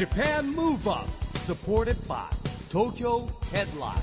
[0.00, 2.24] Japan Move Up supported by
[2.70, 4.00] Tokyo Headline.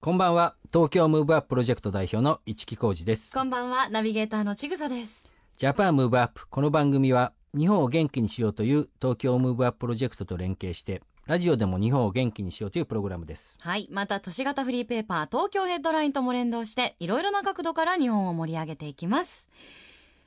[0.00, 0.56] こんばんは。
[0.72, 3.32] 東京ムーブアッププロジェクト代表の一木広治です。
[3.32, 5.32] こんばんは、ナビゲーターのちぐさです。
[5.56, 13.56] Japan Move Up この番組は日本を元気にしようという東京ムーブアッププロジェクトと連携してラジオでも日本を元気にしようというプログラムです。
[13.60, 19.46] はい、また都市型フリーペーパー東京ヘッドラインとも連動して、いろいろな角度から日本を盛り上げていきます。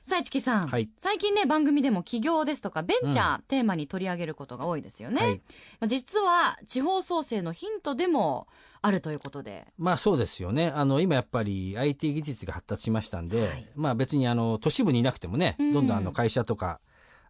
[0.06, 0.88] さあ、市木さん、はい。
[1.00, 5.20] 最近ね、番組でも起業ですとかベンチャー、テーマに取り上げることが多いですよね。
[5.20, 5.34] はい。
[5.80, 8.46] まあ実は地方創生のヒントでも
[8.82, 9.66] あるということで。
[9.78, 10.68] まあそうですよね。
[10.72, 13.68] あの今やっぱり IT 技術が発達しましたんで、はい。
[13.74, 15.72] まあ別にあの都市部にいなくてもね、うん。
[15.72, 16.78] どんどんあの会社とか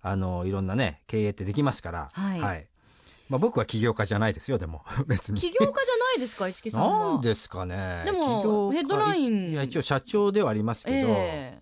[0.02, 2.11] あのいろんなね経営ってできますから。
[2.13, 2.66] はい。
[3.30, 4.83] まあ、僕は起業家じゃないですよでも。
[5.09, 5.41] 別に。
[5.41, 7.09] 起業家じゃないですか、市木さんは。
[7.15, 8.02] なんですかね。
[8.05, 9.52] でもヘッドライン。
[9.52, 11.55] いや一応社長ではありますけど、え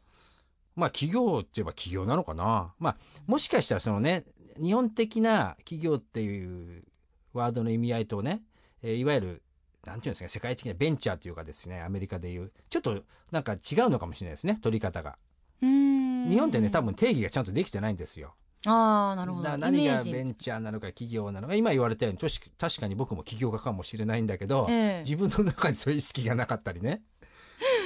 [0.77, 2.75] まあ企業って言えば企業なのかな。
[2.79, 4.25] まあもしかしたらそのね、
[4.63, 6.85] 日本的な企業っていう
[7.33, 8.43] ワードの意味合いとね、
[8.83, 9.43] えーいわゆる、
[9.85, 13.59] なんていうんですか、世界的なベンチャーというかですね、アメリカでいう、ちょっとなんか違う
[13.91, 15.19] のかもしれないですね、取り方が。
[15.61, 18.35] 日本ってね、多分定義がちゃんとできてないんですよ。
[18.67, 19.45] ああ、なるほど。
[19.45, 27.03] だ何がベンチャーなのか企業なのか、今言われたように、確かに僕も起業家かもしれないんだけど、ええ自分の中にそういう意識がなかったりね、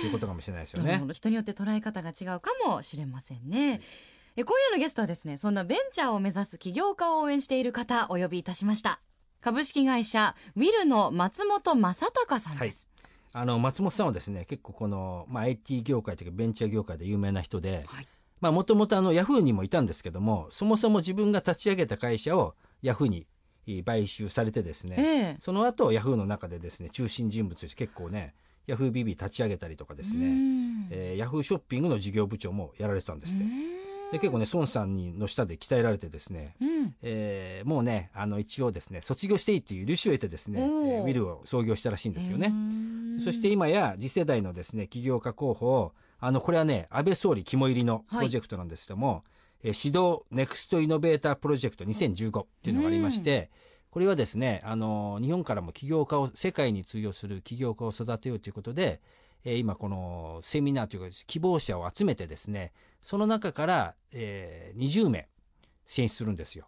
[0.00, 3.80] ということかもしれないですよね人によって捉え方が違うかもしれませんね。
[4.36, 9.00] え今夜のゲストはですね、そんなベンチャーを目指す起業家を応援している方、お呼びいたしました。
[9.40, 12.88] 株式会社ウィルの松本正隆さんです。
[13.32, 18.08] あの松本さんはですね結構この、まあ、IT 業界というかベンチャー業界で有名な人ではい
[18.40, 23.26] もともとヤフーにもいたんですけどもそもそも自分が立ち上げた会社をヤフーに
[23.66, 28.34] えー買収されてですね、ええその後ヤフーの中でですね中心人物として結構ね
[28.68, 30.88] ヤフー BB 立ち上げたりとかですうね、ん。
[30.90, 33.44] えーヤフーショッピングの事業部長もやられてたんですって。
[33.44, 33.50] うん。
[34.12, 36.54] で結構ね孫さんにの下で鍛えられてですね。
[36.60, 36.94] うん。
[37.02, 41.00] えーもうねあの一応ですね卒業していいっていう許しを得てですね、えおー。
[41.00, 42.48] ーウィルを創業したらしいんですよね。
[42.48, 43.20] うん。
[43.20, 53.50] そして今や次世代のですね起業家候補をあのこれはね安倍総理肝入りのプロジェクトなんですけども、えー指導ネクストイノベータープロジェクト2015っていうのがありまして、
[53.90, 59.00] これはですねあの日本からも起業家を世界に通用する起業家を育てようということで、
[59.44, 62.72] えー今このセミナーというか希望者を集めてですね
[63.02, 65.28] その中から、えー20名
[65.86, 66.66] 選出するんですよ。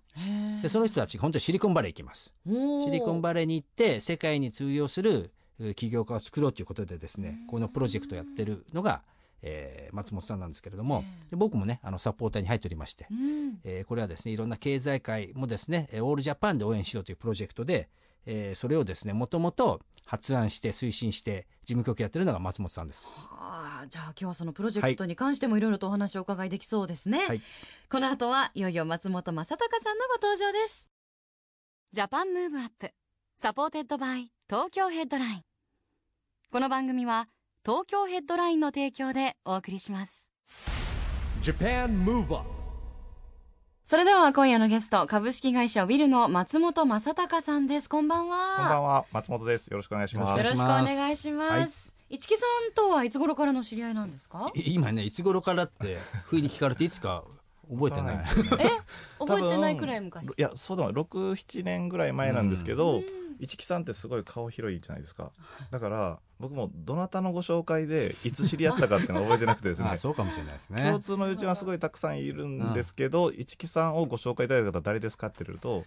[0.63, 2.33] でその人たちが本当にシリコンバレー行きます。
[2.47, 5.31] シリコンバレーに行って世界に通用する
[5.61, 9.03] えー起業家を作ろうということでですねうんこのプロジェクトをやってるのが、
[9.43, 11.31] えー松本さんなんですけれどもええ。
[11.31, 13.61] で僕もねあのサポーターに入っておりまして、うん。
[13.65, 17.89] えーこれはですねいろんな経済界もですねえーオールジャパンで応援しようというプロジェクトで、
[18.27, 23.07] えーそれをですねもともと発案して推進して事務局やってるのが松本さんです。
[23.07, 27.43] はあじゃあ今日はそのプロジェクトに関してもいろいろとお話をお伺いできそうですね、はい。
[27.91, 30.89] この後はいよいよ松本正隆さんのご登場です。
[31.93, 32.91] Japan Move Up
[33.37, 35.43] supported by Tokyo Headline。
[36.51, 37.29] この番組は
[37.63, 40.31] 東京ヘッドラインの提供でお送りします。
[41.43, 42.49] Japan Move Up
[43.85, 47.91] それでは今夜のゲスト株式会社ウィルの松本正隆さんです。
[47.91, 48.57] こんばんは。
[48.57, 49.69] こんばんは、松本です。
[49.69, 50.43] よろしくお願いします。
[50.43, 51.95] よろしくお願いします。
[52.09, 54.51] 市木さんとはいつ頃からの知り合いなんですか？
[54.55, 57.25] い今ねいつ頃からって不意に聞かれていつか
[57.71, 58.25] 覚えてない。
[58.59, 58.71] え？
[59.19, 60.27] 覚えてないくらい昔。
[60.29, 65.33] いや、そうだな、六七年ぐらい前なんですけど、うん一木さんってすごい顔広いじゃないですか。
[65.71, 69.89] だから、僕もどなたのご紹介でいつ知り合ったかっていうのを覚えてなくてですね。
[69.93, 69.99] あ。
[69.99, 70.83] そうかもしれないですね。
[70.83, 75.85] 共通の友人はすごいたくさんいるんですけど、一木さんをご紹介いただいた方誰ですかって言われると、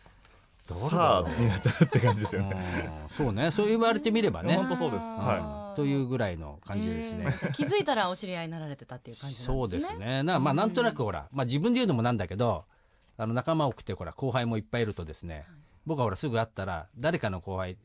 [0.67, 0.89] どうだろう。
[0.89, 2.89] さあになっちゃうって感じですよね。
[3.03, 3.09] うん。
[3.09, 3.51] そうね。
[3.51, 4.55] そう言われてみればね。
[4.55, 5.05] 本当そうです。
[5.05, 10.23] あはーというぐらいの感じですね、えー気づいたらお知り合いになられてたっていう感じなん そうでねですすね。
[10.23, 12.65] なまあなんとなくほら、まあ、自分で言うのもなんだけど
[13.17, 15.45] あの仲間多くてほら後輩もいっぱいいるとですね
[15.85, 17.77] 僕はほらすぐ会ったら誰かの後輩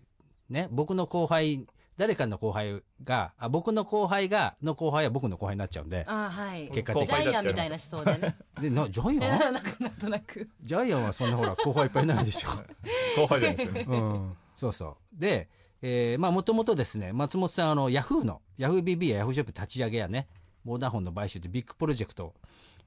[0.49, 1.67] ね僕の後輩
[1.97, 6.69] 誰かの後輩があ僕の後輩がの後輩は僕の後輩になっちゃうんであーはい。
[6.69, 8.37] 結果的ジャイアンみたいな思想でね。
[8.61, 9.53] でなジャイえアン？
[9.55, 10.49] なんかなんとなく。
[10.63, 12.51] ジャイアンはそんなほら後輩いっぱいいないでしょ。
[12.51, 12.53] い。
[13.19, 13.87] 後輩じゃないですよね。
[13.89, 14.97] うん、そうそう。
[15.13, 15.49] で
[15.83, 20.29] えーまあもともとですね松本さんあのヤフーのヤフー BB やヤフーショップ立ち上げやね
[20.65, 22.35] 横断本の買収でビッグプロジェクトを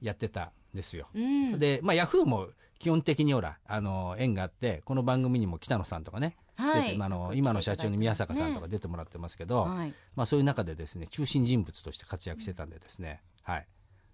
[0.00, 1.58] やってたんですよ、うん。
[1.58, 2.48] でまあヤフーも
[2.82, 6.82] 基本的にほらあの縁があってこの番組にも北野さんとかね、はい。
[6.82, 9.94] 出てまああの今の社長に宮坂さんとか出てもらってますけど、はい。
[10.16, 13.66] まあ、そういう中でですね中心人物として活躍してたんでですね、はい、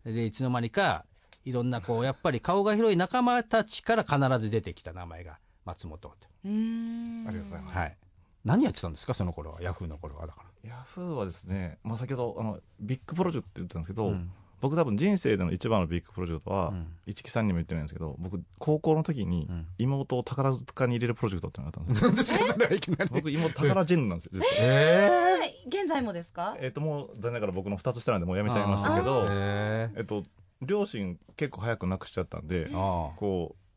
[0.05, 1.07] でいつの間にか
[1.47, 6.11] いろんなこうやっぱり顔が広い仲間たちから必ず出てきた名前が松本と、
[6.45, 7.27] うーん。
[7.27, 7.79] ありがとうございます。
[7.79, 7.97] はい、
[8.45, 16.87] 何やってたんですかその頃はヤフーの頃はだかヤフーはですね、まあ、先ほどあのビッグプロジェクトって言ったんですけど、ら、うん僕多分人生での一番のビッグプロジェクトは、うん。
[17.07, 19.67] 一木さんにも言ってないんですけど僕高校の時にうん。
[19.79, 22.09] 妹を宝塚に入れるプロジェクトってのがあったんですよ。
[22.11, 23.11] 何ですかそれはいきなり？
[23.13, 24.47] 僕妹宝ジェンヌなんですよ実は。
[24.59, 26.57] えはい現在もですか？
[26.61, 30.25] えっともう残念ながら僕の2つ下なんでもうやめちゃいましたけどええっと
[30.63, 33.68] 両親結構早く亡くしちゃったんであこう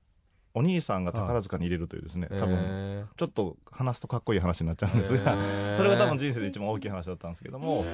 [0.54, 5.18] お兄さんが宝塚に入れるというですね多分分ちょっと話すとかっこいい話になっちゃうんです。
[5.18, 5.36] が
[5.78, 7.86] それが多分人生で一番大きい話だったんですけども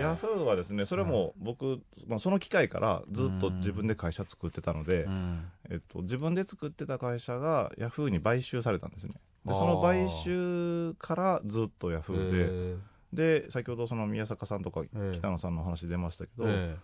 [0.00, 5.06] ヤフーはですねそれも僕、まあ、その機会からずっと自分で会社作ってたので、
[5.70, 9.14] えっと、自分で作ってた会社がヤフーに買収されたんですね。
[9.44, 12.76] でその買収からずっとヤフー
[13.12, 16.76] でで先ほどその宮坂さんとかえ北野さんの話出ましたけど、え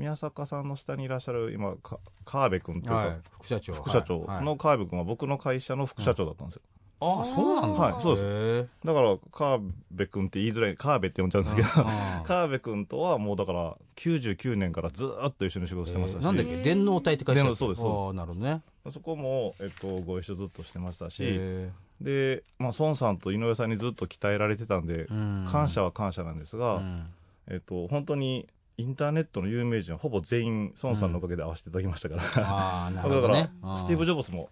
[0.00, 3.16] 宮坂さんの下にいらっしゃる今か川辺君というか、はい。
[3.32, 3.72] 副社長。
[3.74, 4.44] 副社長はい。
[4.44, 6.62] の川辺君は僕の会社の副社長だったんですよ、
[7.00, 7.78] あそうなんだ。
[7.78, 8.68] はいそうです。
[8.84, 16.62] だから川辺君って言いづらい川辺って呼んじゃうんですけど、あ 川辺君とはもうだから99年からずーっと一緒に仕事してましたし、なんだっけ？
[16.62, 17.84] 電脳体って会社そうですそうです。
[17.84, 18.62] ああなるほどね。
[18.88, 21.70] そこも、えっと、ご一緒ずっとしてましたし、え
[22.00, 25.46] で、まあ、孫さんと井上さんにずっと鍛えられてたんで、うん。
[25.50, 27.06] 感謝は感謝なんですが、うん。
[27.48, 28.48] えっと、本当に
[28.80, 34.48] インターネットの有名人はほぼ全員孫さんのおかげで会わせていただきましたから、ああな だから、ねスティーブ・ジョブズも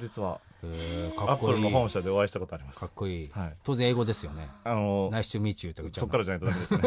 [0.00, 0.40] 実は。
[0.62, 1.54] えーアッかっこいい。
[1.54, 2.80] プルの本社でお会いしたことあります。
[2.80, 3.30] かっこいい。
[3.32, 3.54] はい。
[3.62, 4.46] 当然英語ですよね。
[4.64, 6.82] あのナイスチューミーチューってそうっからじゃないとダメですね。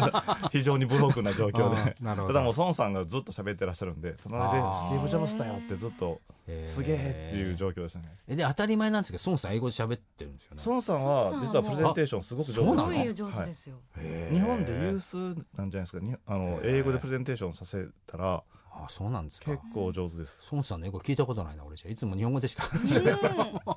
[0.50, 1.96] 非常にブロークな状況で。
[2.00, 2.32] なるほど。
[2.34, 4.74] ただもう孫さんがずっと喋ってらっしゃるんで隣であー。
[4.86, 10.62] スティーブ・ジョブズだよってずっとえーすげえっていう状況でしたねえで当たり前なんですけど孫さん英語で喋ってるんですよね。
[10.66, 12.94] 孫さんは実はプレゼンテーションすごく上手そうなのす。
[12.96, 14.34] ごい上手ですよ、へー。
[14.34, 15.98] 日本で有数なんじゃないですか。
[16.00, 18.42] にあの英語でプレゼンテーションさせたら
[18.84, 19.50] あそうなんですか。
[19.50, 20.48] 結構上手です。
[20.52, 22.80] 孫さんの英語聞いたことないな俺じゃいつも日本語でしかうん。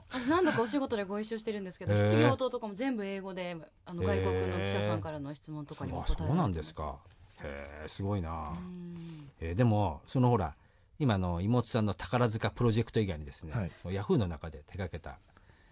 [0.09, 6.98] 私何度かお仕事でご一緒してるんですけど、質疑応答とかも全部英語であの外国の記者さんからの質問とかにもあ答えそうなんですか。
[7.44, 9.30] へえすごいな、うん。
[9.39, 10.56] えーでもそのほら
[11.00, 13.95] 今の妹さんの宝塚プロジェクト以外にですね、はい。
[13.95, 15.18] ヤフーの中で手掛けた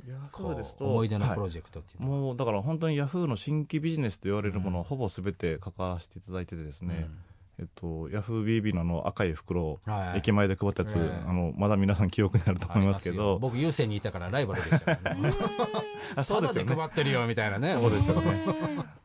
[0.08, 2.12] ヤフこーですとう思い出のプはいロジェクトっていうの。
[2.12, 4.82] は、もうだから本当にヤフーの新規ビジネスと言われるものうん。
[4.82, 7.18] をほぼ全て関わらせていただいててですね、うん
[7.60, 9.82] えっと、ヤフー BB のあの赤い袋
[10.16, 11.24] 駅前で配ったやつ、ええ。
[11.28, 13.38] あのまだ皆さん記憶にあると思いますけど。
[13.38, 15.34] 僕優勢にいたからライバルでしたからね。
[16.16, 16.74] あそうですよね。
[16.74, 17.74] 配ってるよみたいなね。
[17.74, 18.46] そうですよね。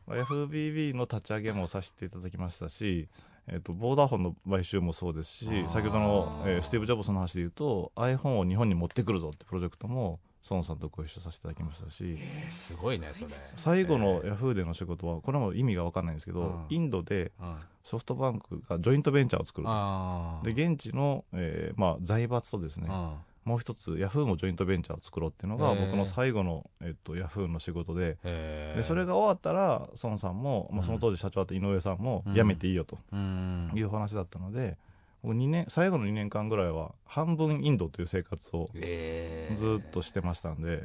[0.07, 0.17] うん。
[0.17, 3.09] ヤフー BB の立ち上げもさせていただきましたし、
[3.47, 10.19] えっと、ボーダーフォンの買収もそうですし先ほどの、えースティーブ・ジョブズの話で言うと iPhone を日本に持ってくるぞってプロジェクトも
[10.49, 12.17] 孫さんとご一緒させていただきましたし
[12.49, 13.27] すごいねそれ。
[13.55, 16.65] 最後のヤフーでの仕事はこれも意味が分かんないんですけど、うん。
[16.69, 28.17] インドでうんソフトバンクがジョイントベンチャーを作るあで現地の、えーまあ、財閥とですね、あもう一つヤフーもジョイントベンチャーを作ろうっていうのが僕の最後の、えっと、ヤフーの仕事で。
[28.23, 30.83] でそれが終わったら孫さんも、まうん。
[30.83, 32.33] あ、その当時社長だった井上さんもうん。
[32.33, 32.97] 辞めていいよと。
[33.13, 33.71] うん。
[33.75, 34.77] いう話だったので、
[35.21, 40.83] 僕2年最後の2年間ぐらいは半分インドという生活をええずっとしてましたんで、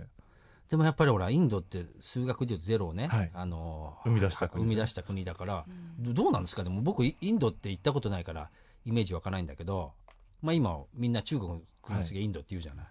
[0.70, 3.30] でもやっぱりほらインドって数学で言うとゼロをね、はい。
[3.34, 5.64] あの生み出した国生み出した国だから、
[5.98, 6.62] どどうなんですか？
[6.62, 8.50] でも僕イインドって行ったことないから
[8.84, 9.92] イメージ湧かないんだけど、
[10.42, 11.60] まあ、今みんな中国の
[12.04, 12.86] 次インドって言うじゃない、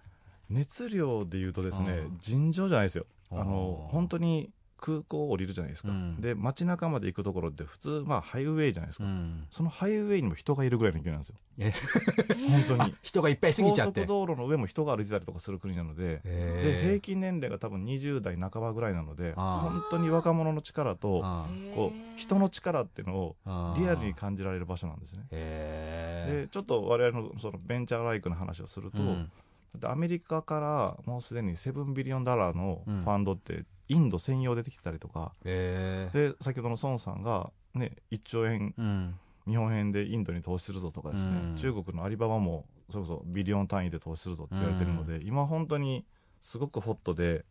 [0.50, 2.18] 熱量でいうとですね、うん。
[2.20, 3.06] 尋常じゃないですよ。
[3.32, 4.50] あの本当に
[4.80, 6.20] 空港降りるじゃないですか、うん。
[6.20, 9.46] で街中まで行くところって普通、まあ、ハイウェイじゃないですか、うん。
[9.50, 11.36] そのハイウェイにも人がいるぐらいの勢いなんですよ。
[12.48, 12.94] 本当に？
[13.02, 14.06] 人がいっぱい過ぎちゃって。
[14.06, 25.26] 高速道路の上も人が歩いてたりとかする国なので、でへ平均年齢が多分20代半ばぐらいなので本当に若者の力とあこう人の力っていうのをあリアルに感じられる場所なんですね。
[25.30, 29.32] へでちょっと我々のそのベンチャーライクな話をすると、えうん
[29.74, 33.04] でアメリカからもうすでに7ビリオンダラーのフうん。
[33.04, 39.14] ァンドってインド専用でできてたりとか、へえで先ほどの孫さんが、ね、1兆円うん。
[39.46, 41.56] 日本円でインドに投資するぞとかですね、うん。
[41.56, 46.04] 中国のアリババもそれこそビリオン単位で投資するぞって言われてるので、今本当に
[46.42, 47.44] すごくホットで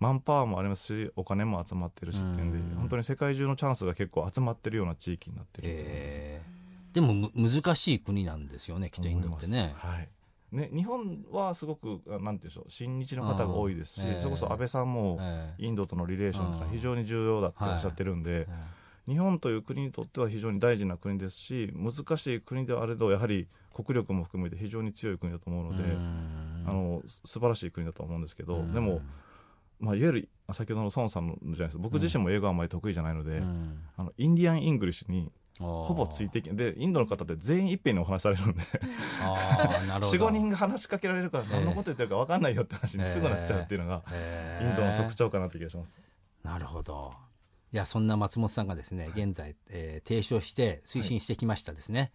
[0.00, 2.74] マンパワーもありますしお金も集まってるしっていうんで、うん。
[2.76, 5.94] 本当に世界中のチャンスが結構集まってるような地域になってると思います。
[5.94, 6.60] へえ
[6.92, 9.74] でもむ難しい国なんですよねきっとインドってね。
[9.76, 10.08] はい
[10.52, 15.64] ね、日本はすごくあなんていうんでしょう親日の方が多いですし、それこそ安倍さんもええ。
[15.64, 26.64] インドとのリレーションというのは非常に重要だっておっしゃってるんで、え日本という国にとっては非常に大事な国ですし難しい国ではあれどやはり国力も含めて非常に強い国だと思うので、うん。
[26.66, 28.72] あのす素晴らしい国だと思うんですけど、うん。
[28.72, 29.00] でも、
[29.78, 33.80] まあ、いわゆる先ほどの孫さんのじゃないですか僕自身も英語はあんまり得意じゃないので、うん。
[33.96, 38.62] あの Indian English にほほぼついてきでインドの方って全員いっぺんにお話しされるんで。
[39.22, 40.26] ああ なるほど。
[40.26, 44.02] 45人が話しかけられるから何のこと言ってるか分かんないよって話にすぐなっちゃうっていうのが、
[44.62, 46.00] インドの特徴かなって気がします。
[46.42, 47.14] なるほど。
[47.72, 52.10] じゃあそんな松本さんがですね、現在、えー提唱して推進してきましたですね、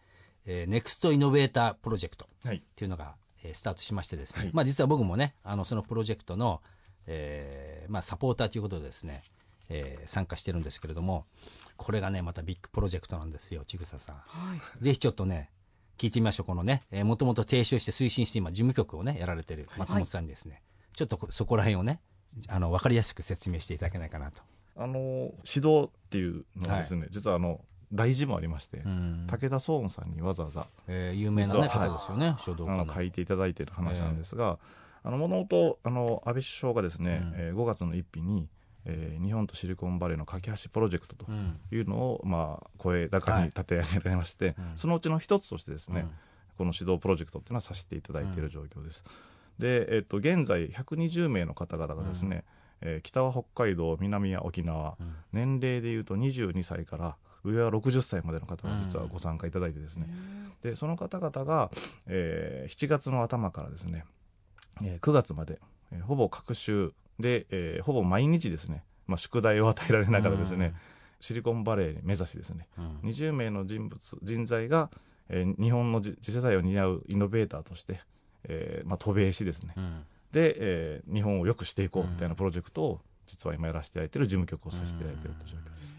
[0.46, 2.58] えー Next Innovator プロジェクトはい。
[2.58, 4.52] っていうのが、えースタートしましてですね、はい。
[4.54, 6.62] まあ実は僕もね、あのそのプロジェクトの、
[7.08, 9.24] えーまあサポーターということでですね、
[9.70, 11.26] えー参加してるんですけれども、
[11.78, 14.16] これがね、またビッグプロジェクトなんですよ、ちぐささん。
[14.16, 14.84] はい。
[14.84, 15.50] ぜひちょっとね、
[15.98, 20.62] 聞いてみましょう、このね、えー、もともと提唱して推進して今、事務局をね、やられてる松本さんにですね、
[20.94, 22.00] ちょっとこそこら辺をね、
[22.48, 24.42] あの、わかりやすく説明していただけないかなと。
[24.78, 27.62] あの指導っていうのはですね、実はあの
[27.94, 32.94] 大事もありまして、うん武田壮雲さんにわざわざえー有名な、ね、方ですよね、書道家の。
[32.94, 34.60] 書いていただいている話なんですが、
[35.04, 38.50] あのもともとあの安倍首相がですね、うんえー5月の1日に、
[38.86, 41.60] えー日本とシリコンバレーの架け橋プロジェクトとうん。
[41.72, 46.10] いうのを、まあ、声高に立て上げられまして、うんそのうちの一つとしてですね、うん。
[46.58, 49.04] この指導プロジェクトっていうのはさせていただいている状況です。
[49.60, 52.44] で、えっと、現在120名の方々がですね、
[52.82, 55.16] えー北は北海道南は沖縄、うん。
[55.32, 60.08] 年齢でいうと22歳から上は60歳までの方が実はご参加いただいてですね、
[60.62, 61.72] でその方々が、
[62.08, 64.04] えー7月の頭からですね、
[64.84, 65.60] えー9月まで、
[65.92, 70.74] えーほぼ各週で、えーほぼ毎日ですね、まあ、宿題を与えられながらですね、
[71.20, 72.68] シリコンバレーに目指しですね。
[72.78, 73.10] うん。
[73.10, 74.90] 20名の人物人材が、
[75.30, 78.00] えー日本の次次世代を担うイノベーターとして、
[78.44, 79.74] えーまあ、渡米しですね。
[79.78, 80.04] うん。
[80.32, 85.98] で、えー日本を良くしていこうみたいなプロジェクトを実は今やらせていただいている事務局をさせていただいているという状況です。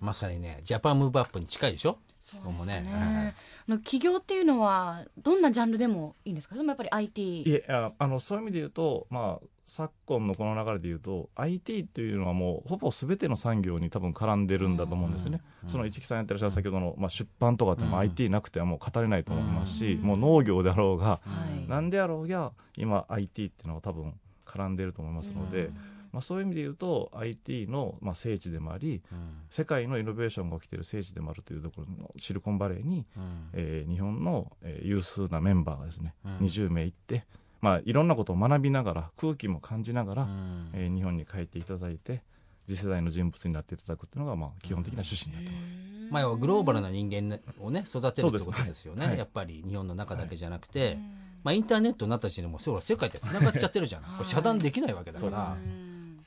[0.00, 1.98] まさにね、ジャパンムーブアップに近いでしょ？
[2.20, 2.80] そうね。
[2.82, 2.92] ね。
[2.92, 3.34] はいはい
[3.68, 6.54] あの企業っていうのはどんなジャンルでもいいんですか？
[6.56, 7.42] それもやっぱり IT。
[7.42, 15.40] いえああのそういう意味で言うと、まあ、昨今のこの流れで言うと IT っていうのはもうほぼ全ての産業に多分絡んでるんだと思うんですね。
[15.62, 17.98] うんその市木さんやってらっしゃる先ほどの、まあ、出版とかってもうん。
[17.98, 21.20] IT なくてはもう語れないと思いますし、うんもう農業であろうが、は
[21.64, 21.68] い。
[21.68, 24.12] なんであろうが今 IT っていうのは多分
[24.44, 25.74] 絡んでると思いますので、うん。
[26.12, 29.18] まあ、そういう意味で言うと IT の、まあ、聖地でもありうん。
[29.50, 33.48] 世界のイノベーションが起きている聖地でもあるというところのシリコンバレーに、うん。
[33.52, 36.36] えー日本の、えー有数なメンバーがですね、うん。
[36.38, 37.24] 20名行って、
[37.60, 40.70] まあ、いろんなことを学びながら空気も感じながら、うん。
[40.72, 42.22] えー日本に帰っていただいて
[42.66, 45.70] 次世代の人物になっていただくっていうのが、まあ、基本的な趣旨になってます。
[46.10, 48.84] まあ、要はグローバルな人間をね、育てるってことです。
[48.84, 49.06] よね。
[49.06, 49.18] はい。
[49.18, 51.00] やっぱり日本の中だけじゃなくて、うん
[51.42, 54.02] まあ、インターネットになった時にも、そう世界って繋がっちゃってるじゃん。
[54.02, 55.52] はい遮断できないわけだから。
[55.52, 56.20] うん。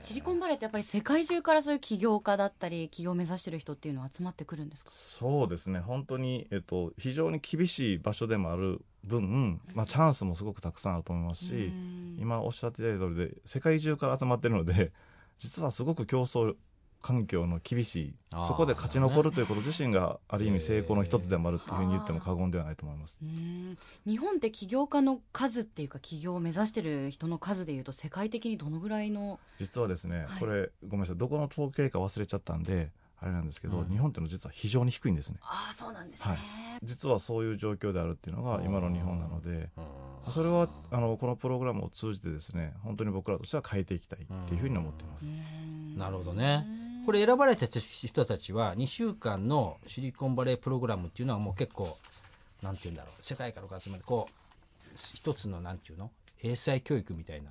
[0.00, 4.90] シリコンバレーってやっぱり世界中からそういう起業家だったり起業を目指してる人っていうのは集まってくるんですか？
[4.92, 5.80] そうですね。
[5.80, 12.16] 本当に、えっと、非常に厳しい場所でもある分、まあ、チャンスもすごくたくさんあると思いますし、うん。
[12.20, 14.92] 今おっしゃっていただいた通りで世界中から集まってるので
[15.38, 16.56] 実はすごく競争
[17.00, 23.18] 環境の厳しいそこで勝ち残るということ自身がある意味成功の一つでもあるっていうふうに言っても過言ではないと思います。
[23.22, 29.38] うん日本って起業家の数っていうか起業を目指してる人の数でいうと世界的にどのぐらいの？
[29.58, 30.40] 実はですね、はい。
[30.40, 33.88] これごめんなさいどこの統計か忘れちゃったんであれなんですけど、うん。
[33.88, 35.38] 日本ってのは実は非常に低いんですね。
[35.42, 36.38] ああそうなんですね、はい。
[36.82, 39.80] 実はそういう状況であるっていうのが今の日本なのでう
[40.30, 45.96] んそれはあのこのプログラムを通じてですね本当に僕らとしては変えていきたいっていうふうに思っています、うん。
[45.96, 46.66] なるほどね。
[47.06, 51.96] これ選ばれた人たちは2週間のシリコンバレープログラムっていうのはもう結構
[52.62, 54.34] なんて言うんだろう世界から集まってこう
[55.14, 56.10] 一つのなんていうの？
[56.42, 57.50] 英才教育みたいな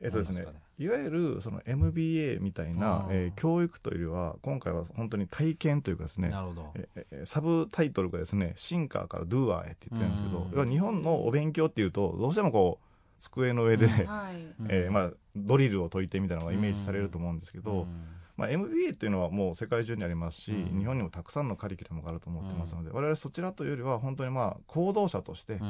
[0.00, 0.46] えっとですね
[0.78, 6.72] いわゆるその MBA みたいなえー教育というよりは今回は本当に体験というかですねなるほど。
[6.74, 10.52] ええサブタイトルがですね「シンカーからドゥアーへ」って言ってるんですけどうん。
[10.52, 12.86] 要は日本のお勉強っていうとどうしてもこう
[13.20, 13.90] 机の上で、うん。
[14.06, 14.34] はい。
[14.68, 25.60] えーまあ、ドリルを解いてみたいなのがイメージされると思うんですけど、うんまあ、MBA っていうのはもう世界中にありますし、うん日本にもたくさんのカリキュラムがあると思ってますので、我々そちらというよりは本当にまあ行動者として、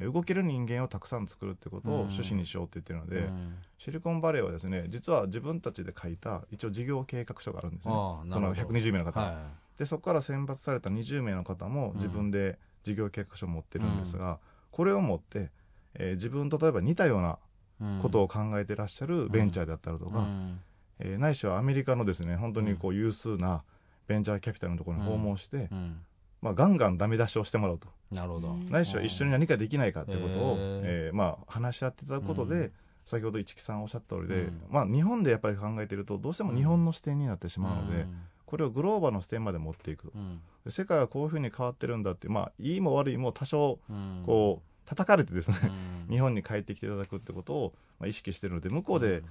[0.00, 2.00] 動ける人間をたくさん作るってことをうん。
[2.02, 3.54] 趣旨にしようって言ってるので、うん。
[3.78, 7.94] シリコンバレーはですね実は自分たちで書いた一応事業計画書があるんですね。
[7.94, 8.78] そのるほど。
[8.78, 14.38] 120名の方、はでそこから選抜された20名の方も自分で事業計画書を持ってるんですが、
[14.70, 15.50] これを持って、
[15.94, 17.38] えー自分と例えば似たような
[17.80, 20.60] いことを考えてらっしゃるベンチャーであったりとか、うん
[21.00, 23.62] えーないしはアメリカのですね本当にこう有数な
[24.10, 26.00] ベンチャーキャピタルのところに訪問して、うん。
[26.42, 27.86] まあ、ガンガンダメ出しをしてもらうと。
[28.10, 28.48] なるほど。
[28.48, 28.68] うん。
[28.68, 32.72] ないしは一緒に何かできないかってことを、へえーまあ、話し合っていただくことで、うん。
[33.04, 34.62] 先ほど市木さんおっしゃった通りで、うん。
[34.68, 38.06] まあ、日本でやっぱり考えているとどうしても日本の視点になってしまうので、
[38.46, 40.12] これをグローバルの視点まで持っていくと。
[40.16, 40.40] うん。
[40.64, 44.22] で世界はこういうふうに変わってるんだってまあ、いいも悪いも多少うん。
[44.26, 46.06] こう叩かれてですね、うん。
[46.10, 49.22] 日本に帰ってきていただくってことを、まあ、意識してるので向こうで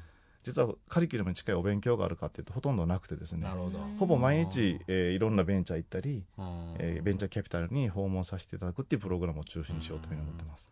[0.44, 3.44] 実はカリキュラムに近いお勉強があるかっていうとほとんどなくてですね。
[3.44, 3.80] なるほど。
[4.00, 6.76] ほぼ毎日、えーいろんなベンチャー行ったり、うん。
[6.80, 10.68] えーベンチャーキャピタルに訪問させていただくっていうプログラムを中心にしようというふうに思ってます。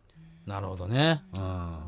[0.46, 1.22] なるほどね。
[1.34, 1.80] うん。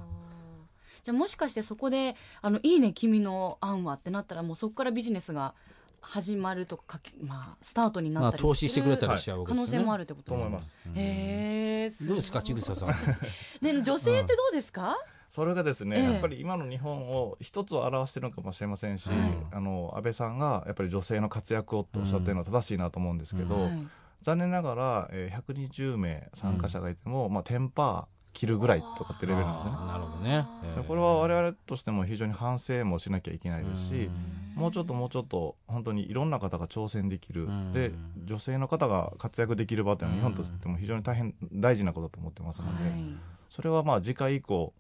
[1.04, 5.54] じゃあもしかしてそこで「あのいいね君の案は」ってなったらもうそこからビジネスが
[6.02, 10.44] 始まるとかまあ、スタートになまあったり投資してくれたりりしちゃうわけ可能性もあるってことですね。
[10.44, 10.78] と思います。
[10.96, 12.90] へえどうですかちぐささん。
[13.62, 14.98] ね女性ってどうですか、
[15.30, 16.04] それがですね、ええ。
[16.04, 19.18] やっぱり今の日本を一つを表してるのかもしれませんし、はい。
[19.52, 23.88] あの安倍さんがやっぱり女性の活躍をとおっしゃってるのは正しいなと思うんですけど、うんはい。
[24.22, 29.74] 残念ながら、えー、120名参加者がいても、まあ、10%パー切るぐらいとかってレベルなんですね。
[29.74, 30.46] なるほどね。
[30.64, 30.84] ええ。
[30.84, 34.10] これは我々としても非常に反省もしなきゃいけないですし、
[34.56, 34.62] うん。
[34.62, 37.74] もうちょっともうちょっと本当にいろんな方が挑戦できる、うん。
[37.74, 37.92] で
[38.26, 43.04] 女性の方が活躍できる場っていうのは日本としても非常に大変大事なことだと思ってますので、はい。
[43.50, 44.74] それはまあ次回以降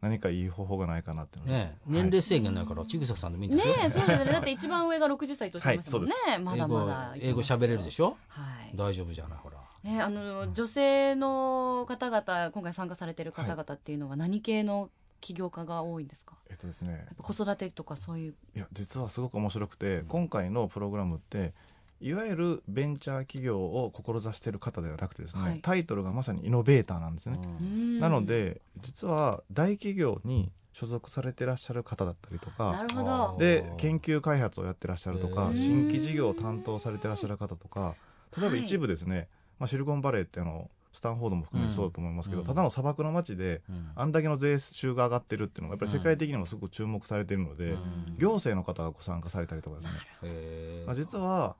[0.00, 3.74] 何かいい方法がないかなってね年齢制限ないからちぐささんでもいいんですよ。
[3.74, 4.32] ねえそうですね。
[4.32, 8.16] だって一番上が60歳とおっしゃいましたもんね、まだまだ英語喋れるでしょ？
[8.28, 8.42] は
[8.72, 8.76] い。
[8.76, 9.56] 大丈夫じゃないほら。
[9.82, 14.90] ね、あの女性の方々今回参加されてる方々っていうのは何系の
[15.22, 16.92] 起業家が多いんですか、えっとですね。
[16.92, 18.34] やっぱ子育てとかそういう。
[18.56, 21.52] いや実はすごく面白くて今回のプログラムって
[22.00, 25.60] いわゆるベンチャー企業を志している方ではなくてですね、はい。
[25.60, 28.00] タイトルがまさにイノベーターなんですね、うん。
[28.00, 33.36] なので実は大企業に所属されてらっしゃる方だったりとなかるほど。
[33.38, 37.94] で研究開発をやってらっしゃるとか新規事業を担当されてらっしゃる方とか
[38.36, 39.28] 例えばはい一部ですね、
[39.58, 42.46] まあ、シリコンバレーってあのスタンフォードも含めてそうだと思いますけど、うん。
[42.46, 43.90] ただの砂漠の街でうん。
[43.94, 48.16] あんだけの税収が上がってるっていうのがやっぱり世界的にもすごく注目されているので、うん。
[48.18, 50.84] 行政の方がご参加されたりとかですね。
[50.86, 51.56] まあ、実は、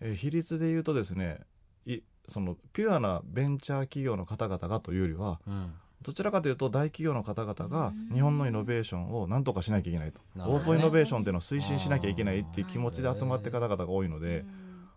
[0.00, 1.40] えー比率で言うとですね
[1.86, 5.72] いそのピュアなベンチャー企業の方々がというよりはうん。
[6.02, 10.44] どちらかというと大企業の方々が日本のイノベーションを何とかしなきゃいけないと、ね。
[10.46, 14.46] オープンイノベーションっていうのを推進しなきゃいけないっていう気持ちで集まって方々が多いので、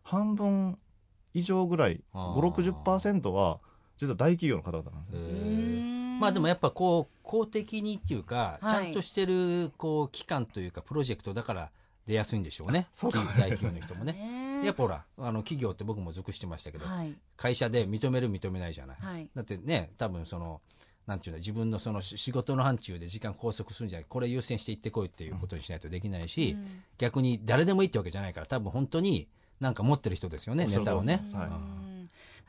[0.04, 0.78] 半分
[1.34, 2.84] 以上ぐらいあー。
[2.84, 3.60] 560%は
[3.98, 6.16] 実は大企業の方々なんですへね。
[6.16, 8.86] えまあでもやっぱこう公的にっていうか、はい。
[8.86, 11.70] ちゃんとしてるこう機関というかプロジェクトだから
[12.08, 12.88] 出やすいんでしょうね。
[12.94, 13.20] そうか。
[13.20, 14.14] も大企業の人もね。
[14.14, 17.14] ねやっぱほらあの企業って僕も属してましたけど、はい。
[17.38, 19.30] 会社で認める認めないじゃない、はい。
[19.36, 20.62] だってね多分その
[21.06, 24.06] なんていうの自分のその仕仕事の範疇で時間拘束するんじゃない。
[24.08, 26.84] これ優先していってこいっていうことにしないとできないし、うん。
[26.98, 29.28] 逆に誰でもいいってわけじゃないから多分本当に
[29.60, 31.24] なんか持ってる人ですよねネタをね。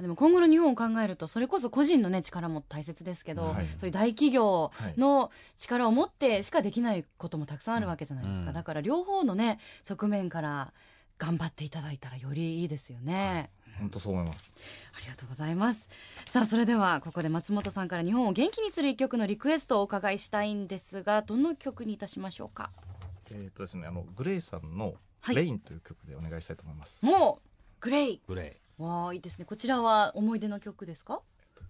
[0.00, 3.68] でも今後の日本を考えるとそれこそ個人の、ね、力も大切ですけど、はい。
[3.78, 4.94] そういう大企業はい。
[4.98, 8.54] の力を持ってしかできないこともたくさんあるわけじゃないですか、うん。
[8.54, 10.72] だから両方の、ね、側面から
[11.18, 13.50] 頑張っていただいたらよりいいですよね。
[13.78, 14.52] 本当そう思います。
[14.96, 15.90] ありがとうございます。
[16.26, 22.70] さあ、それではここで松本さんから日本を元気にする一曲のリクエストをお伺いしたいんですが、どの曲にいたしましょうか？
[23.30, 27.04] えっ、とですねあのグレイさんのはいレインという曲でお願いしたいと思います。
[27.04, 27.48] もう
[27.80, 28.20] グレイ。
[28.28, 29.44] グレわあ、いいですね。
[29.44, 31.20] こちらは思い出の曲ですか？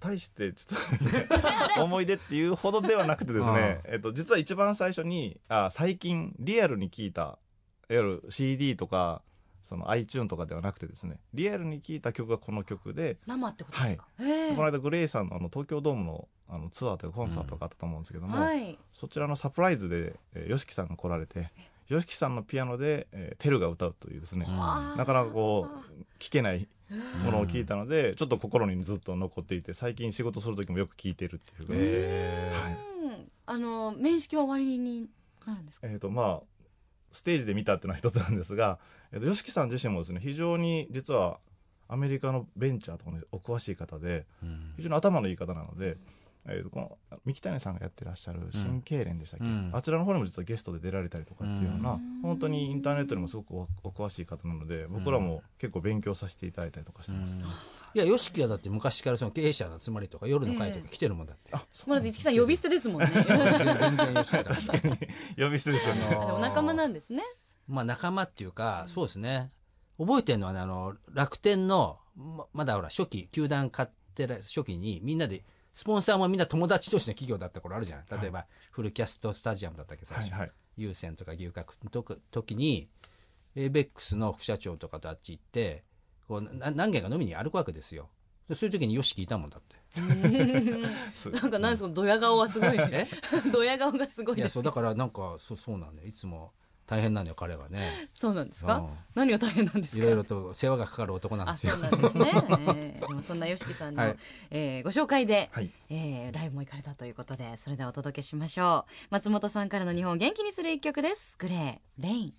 [0.00, 1.28] 対して実は、ね、
[1.80, 7.38] 思い出っていうほどではなくてですね、えっと、実は一番最初にあ最近リアルに聞いたいわ
[7.88, 9.22] ゆる CD とか
[9.64, 14.06] その iTune とかではなくてですねリアルに聞いた曲がこの曲で、生ってことですか？
[14.20, 14.50] ええ。
[14.50, 18.78] この間グレイさんのあの東京ドームのあのツアーというかコンサートがあったと思うんですけども、はい。
[18.92, 21.50] そちらのサプライズで、えー、YOSHIKI さんが来られて
[21.88, 26.68] YOSHIKI さんのピアノで、えー、テルが歌うというですね、なかなかこう聞けない
[27.24, 31.66] ものを聞いたので、ちょっと心にずっと残っていて最近仕事する時もよく聞いてるっていう。
[31.66, 32.72] ぐらい、へーはい。
[32.72, 32.76] う
[33.22, 35.10] んあの面識は終わりに
[35.46, 35.86] なるんですか？
[35.86, 36.42] えーとまあ、
[37.14, 38.78] ステージで見たっていうのは一つなんですが、
[39.12, 41.38] えー、と YOSHIKI さん自身もですね非常に実は
[41.88, 44.72] アメリカのベンチャーとかにお詳しい方でうん。
[44.76, 45.96] 非常に頭のいい方なので、
[46.46, 49.70] えー、とこの三木谷さんがやってらっしゃる新経連でしたっけ、うん。
[49.72, 52.22] あちらの方にも実はゲストで出られたりとかっていうような、うん。
[52.22, 57.42] 本当にインターネットにもすごくおお詳しい方なので僕らも結構勉強させていただいたりとかしてます。
[57.94, 63.10] いや YOSHIKI はだって昔からその経営者の集まりとか夜の会とか来てるもんだって、あそうまだ一木さん呼び捨てですもんね。
[63.14, 64.98] 全然確かに
[65.38, 66.06] 呼び捨てですよね。
[66.06, 67.22] あのあでも仲間なんですね。
[67.68, 69.50] まあ仲間っていうか、そうですね
[69.98, 80.52] 覚えてるのはねあの楽天のままだほら初期球団買ってる初期にみんなでスポンサーもみんな友達同士の企業だった頃あるじゃない例えば、フルキャストスタジアムだったっけ最初、はいはい。
[80.76, 82.88] 優先とか牛角のと時に
[83.56, 85.84] エイベックスの副社長とかとあっち行って
[86.28, 88.08] こうな何軒か飲みに歩くわけですよ
[88.48, 89.76] でそういう時によし聞いたもんだって
[91.14, 92.76] すなんか何そのドヤ顔はすごい。
[92.76, 93.08] え？
[93.52, 94.50] ドヤ顔がすごいですね。
[94.50, 96.52] そうだからなんかそうそうなんだよいつも
[96.86, 98.76] 大変なんだよ彼はねそうなんですか？
[98.76, 98.88] うん。
[99.14, 100.02] 何が大変なんですか？
[100.02, 102.32] いろいろと世話がかかる男なんあ、ですよそうなんですね。
[102.34, 104.16] えーでもそんなよしきさんの、はい
[104.50, 108.92] えーご紹介で、はいえーライブも行かれたということで、それではお届けしましょう。
[109.10, 111.38] 松本さんからの日本を元気にする一曲です。
[111.38, 112.34] グレー、レイン。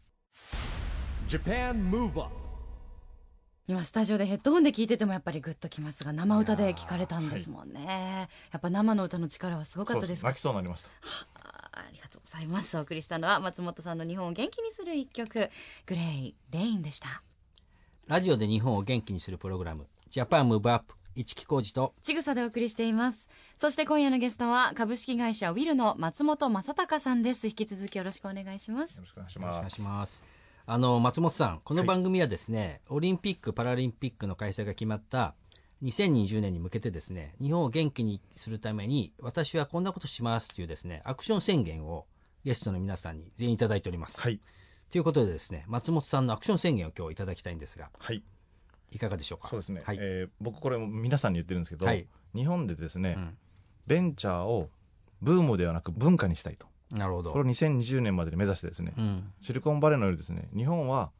[1.28, 2.45] Japan Move Up
[3.68, 10.90] 今スタジオでヘッドホンで聞いててもやっぱりグッときますが生歌で聞かれたんですもんね、やっぱ生の歌の力はすごかったです泣きそうになりました。
[11.36, 12.78] あありがととうございます。
[12.78, 15.50] お送りしたのは松本さんの日本を元気にする一曲
[15.86, 17.22] グレイレインでした。
[18.08, 23.30] ラジオで日本を元気にするプログラムジャパンムーブアップ一木工事とちぐさでお送りしています。
[23.58, 27.48] そして今夜のゲストは株式会社ウィルの松本正隆さんです。
[27.48, 28.98] 引き続きよろしくお願いします。
[28.98, 30.22] よろしくお願いします
[30.68, 35.36] あの松本さんこの番組はですね、オリンピック・パラリンピックの開催が決まった
[35.84, 42.08] 2020年に向けてですね日本を元気にするために私はこんなことしますというですねアクション宣言を
[42.44, 44.40] ゲストの皆さんに全員いただいております、はい。
[44.90, 48.24] ということでですね松本さんのアクション宣言を今日いただきたいんですがはい。
[48.92, 49.50] いかがでしょうか？
[49.50, 52.08] そうですね、はい、えー僕これも皆さんに言ってるんですけど、はい。
[52.34, 53.38] 日本でですね、うん。
[53.86, 54.72] ベンチャーを
[55.22, 56.66] ブームではなく文化にしたいと
[56.98, 57.32] なるほど。
[57.32, 59.32] これを2020年までに目指してですね、うん。
[59.42, 61.12] シリコンバレーのようにですね日本は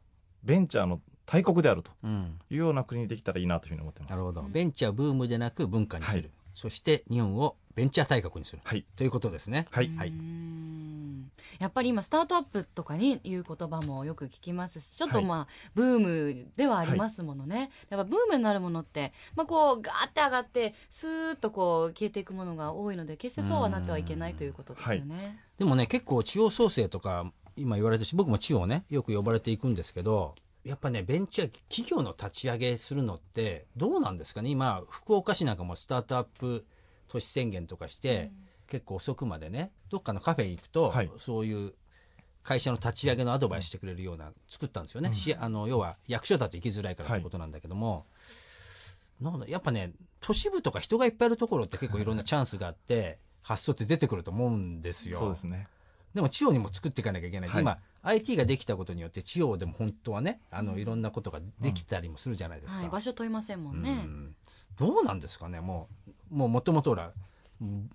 [0.42, 2.38] ベンチャーの大国であるとうん。
[2.50, 4.10] いうような国にできたらいいなというふうに思ってます。
[4.10, 4.42] なるほど。
[4.42, 6.30] ベンチャーブームでなく文化にする、はい。
[6.54, 8.62] そして日本をベンチャー大国にする。
[8.64, 8.84] はい。
[8.96, 9.66] ということですね。
[9.70, 10.08] はい、はい。
[10.08, 25.38] うーんやっぱり今スタートアップとかにいう言葉もよく聞きますしちょっとはいまあ、ブームではありますものね、やっぱブームになるものって、まあ、こうガーって上がってスーッとこう消えていくものが多いので決してそうはなってはいけないということですよね。
[25.58, 30.34] でもね結構地方創生とか今言われてるし僕も地方ねよく呼ばれていくんですけど
[30.64, 34.50] やっぱねベンチャー企業の立ち上げするのってどうなんですかね？
[34.50, 36.64] 今福岡市なんかもスタートアップ
[37.08, 38.30] 都市宣言とかして、
[38.66, 41.10] 結構遅くまでねどっかのカフェに行くと、はい。
[41.18, 41.74] そういう
[42.42, 45.14] 会社の立ち上げのアドバイスしてくれるような作ったんですよね、うん。
[45.14, 47.18] しあの要は役所だと行きづらいからはい。
[47.18, 48.06] ってことなんだけども、
[49.20, 55.18] なんだやっぱね都市部とか人がいっぱいいるところって結構いろんなチャンスがあって発想って出てくると思うんですよ。
[55.18, 55.68] そうですね。
[56.14, 57.62] でも地方にも作っていかなきゃいけない、はい。
[57.62, 63.94] 今 IT ができたことによって地方でも本当はねあのいろんなことができたりもするじゃないですか、はい、場所問いませんもうんね。
[63.94, 64.34] ん
[64.78, 65.88] どうなんですかねも
[66.30, 67.12] うもうもともとほら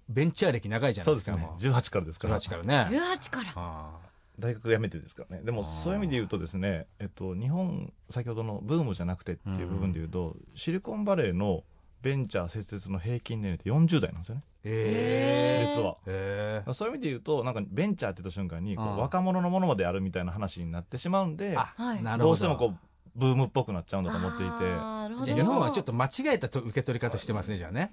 [0.09, 1.47] ベンチャー歴長いじゃないうでかそですすね。
[1.47, 1.79] もう。
[1.79, 2.39] 18からですから。
[2.39, 2.97] 18からね。
[2.97, 3.53] 18から。
[3.55, 3.99] あ
[4.39, 5.43] 大学辞めてですからね。
[5.43, 11.63] でもそういう意味で言うとですね、えっと、日本先ほどのブームじゃなくてっていう部分で言うと、シリコンバレーの
[12.01, 14.41] ベンチャー設立の平均年齢って40代なんですよね。
[14.65, 15.97] ーへへー実は。
[16.07, 16.63] え。
[16.73, 22.01] そういう意味で言うとなんかベンチャーって言った瞬間に若者のものまであるみたいな話になってしまうんであはい。
[22.01, 22.23] なるほど。
[22.29, 22.77] どうしてもこう
[23.15, 25.01] ブームっぽくなっちゃうんだと思っていて。
[25.25, 27.91] 日本はちょっと間違えたと受け取り方してますねじゃあね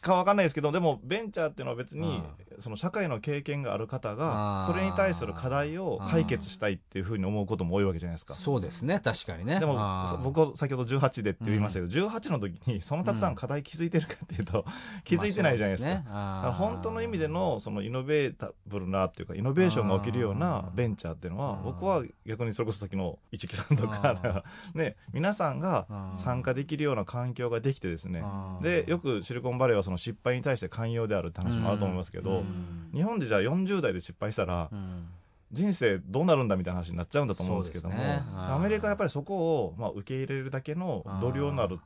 [0.00, 2.22] かわかんないですけどでもベンチャーっていうのは別に
[2.58, 8.34] うその社会の経験がある方がそれに対する課題を解決したいっていうふうに思うことも多いわけじゃないですか。
[8.34, 9.58] そうですね確かにね。
[9.60, 9.74] でも
[10.22, 14.64] 僕は先ほど18でって言いましたけど、18の時にそのたくさん課題気づいてるかっていうと、
[15.04, 16.02] 気づいてないじゃないですか。
[16.10, 16.52] まあね。
[16.52, 20.70] 本当の意味でのそのイノベータブルなっていうかイノベーションが起きるようあなー。
[20.74, 28.22] ベンチャーっていうのは僕は逆にそれこそ先の市木さんとかね皆さんが参加できるような環境ができてですね。
[28.62, 32.90] でよくシリコンバレーはその失敗に対して寛容であるって話もあると思いますけうどん。
[32.92, 35.06] 日本でじゃあ40代で失敗したらうん。
[35.52, 38.22] 人生どうなるんだみたいな話になっちゃうんだと思うんですけども、ね。
[38.34, 41.78] アメリカはやっぱりそこをまあ受け入れるだけの度量のある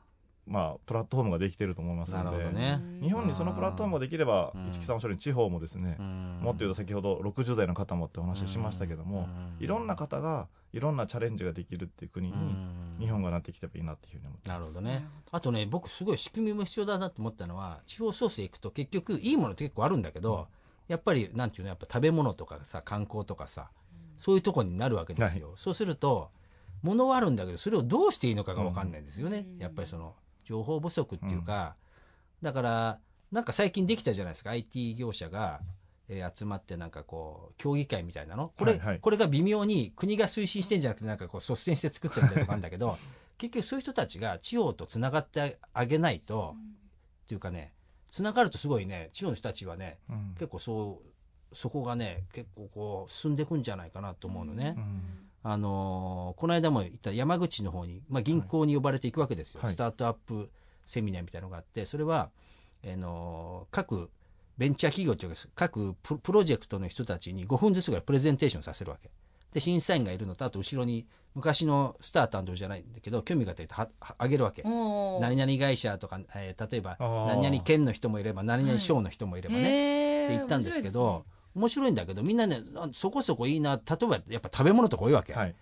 [0.47, 9.27] まあプラットフォームができてると思いますので、ね日本にそのプラットフォームができればうん市木さんおっしゃるように地方もですね、うんもっと言うと先ほど60代の方もってお話をしましたけども、
[9.59, 14.57] うんいろんな方がいろんなチャレンジができるっていう国にうん日本がなってきてばいいなっていうふうに思ってます。
[14.57, 15.05] なるほどね。
[15.31, 20.47] あとね、僕すごい仕組みも必要だなと思ったのは、地方創生行くと結局いいものって結構あるんだけど、
[20.87, 23.69] やっぱりなんていうの、やっぱ食べ物とかさ、観光とかさ、
[24.19, 25.53] そういうとこになるわけですよ。
[25.57, 26.29] そうすると、
[26.83, 29.45] 物はあるんだけど、それをどうしていいのかがわかんないんですよね。
[29.47, 31.75] うんやっぱりその、情報不足っていうか、
[32.41, 32.99] だから、
[33.31, 35.59] なんか最近できたじゃないですか、IT 業者が。
[36.07, 42.95] えー集まってなんかこう協議会みたいなのこれ,、はいはいこれが微妙に国が推進してんじゃなくてなんかこう率先して作ってるみたいなとこあるんだけど
[43.39, 46.55] 結局そういう人たちが地方とつながってあげないと、
[47.23, 47.73] っていうかね
[48.11, 51.01] つながるとすごいね地方の人たちはねうん結構そ
[51.51, 54.75] うそこがね結構こう進んでいくんじゃないかなと思うのね。
[54.77, 59.73] うんあのーこの間も言った山口の方に、まあ、銀行に呼ばれていくわけですよ、はい。
[59.73, 60.49] スタートアップ
[60.87, 62.31] セミナーみたいなのがあってそれは、
[62.83, 64.09] あのー各
[64.57, 69.11] ベンチャー企業というか各ププロジェクトの人たちに5分ずつぐらいプレゼンテーションさせるわけ。
[69.53, 71.05] で審査員がいるのとあと後ろに
[71.35, 73.67] 昔のスター担当じゃないんだけど興味があって
[74.17, 74.63] あげるわけ。
[74.63, 81.25] 何々会社とか、えー例えば何々県の人もいれば何々省の人もいればね、って言ったんですけど
[81.55, 85.55] 面白いんだけどみんなねあそこそこいいな例えばやっぱ食べ物とか多いわけ、はい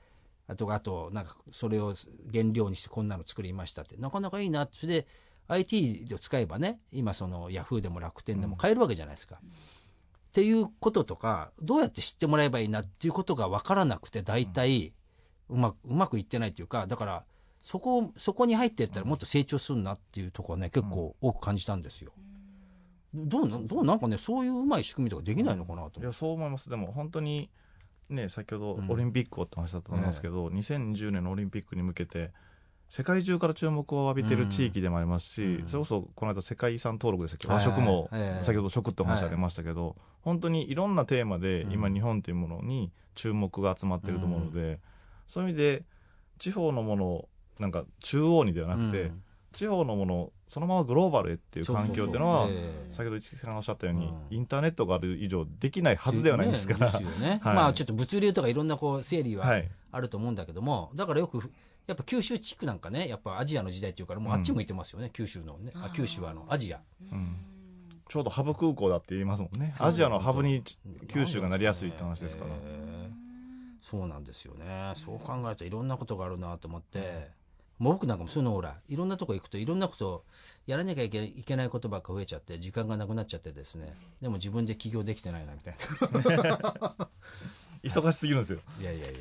[0.48, 1.94] あとあとなんかそれを
[2.32, 5.08] 原料にしてこんなの作りましたってなかなかいいなってそれで
[5.48, 9.40] IT を使えばね今そのヤフーでも楽天でも買えるわけじゃないですか。
[9.42, 14.94] っていうこととかどうやって知ってもらえばいいなっていうことが分からなくて大体
[15.50, 17.24] うまくうまくいってないっていうかだから
[17.62, 22.12] そこそこに入っていったらもっと成長するなっていうところはね結構多く感じたんですよ。
[23.14, 26.70] どうなどうなんかねそういううまい仕組みとかできないのかなといやそう思います。
[26.70, 27.50] でも本当に
[28.10, 28.92] ね先ほどうん。
[28.92, 32.32] オリンピックをって話だったと思いますけど、2020年のオリンピックに向けて
[32.90, 35.68] 世界中から注目を浴びてる地域でもありますし、うん。
[35.68, 38.44] それこそこの間世界遺産登録でしたっけ、はい和食もええ。
[38.44, 41.74] 先ほど食ってお話ありましたけど、本当にいろんなテーマでうん。
[41.74, 44.80] 今日本というものに注目が集まってると思うので、
[45.28, 45.84] そういう意味で
[46.40, 49.24] 地方のものをなんか中央にではなくて、うん。
[49.54, 52.48] 地方のものをそのままグローバルへっていう環境っていうのは
[52.92, 54.14] 先ほど市木さんがおっしゃったように、うん。
[54.30, 56.92] インターネットがある以上できないはずではないんですから、
[57.44, 61.40] まあちょっと物流とかいろんなこう整理ははい、あると思うんだけども、だからよく
[61.88, 65.72] やっぱ九州地区なんかねやっぱアジアの時代っていうからもうあっち向いてますよね、九州のね。
[65.76, 66.80] あ九州はあのアジア。
[67.12, 67.36] うん。
[68.10, 69.74] ちょうどハブ空港だって言いますもんね。
[69.80, 70.64] アジアのハブに
[71.08, 72.52] 九州がなりやすいって話ですから、
[73.82, 74.94] そうなんですよね。
[74.96, 77.32] そう考えるといろんなことがあるなと思って、
[77.84, 80.24] もう僕なんかもそういうのほらいろんなとこ行くといろんなこと
[80.66, 83.94] やらなきゃいけないいけないことばっか増えちゃって時間がなくなっちゃってですね。
[84.22, 85.76] でも自分で起業できてないなみたい
[87.84, 88.60] 忙しすぎるんですよ。
[88.78, 89.20] ないやいやいや。